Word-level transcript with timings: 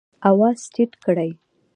آواز 0.29 0.59
ټیټ 0.73 0.91
کړئ 1.03 1.31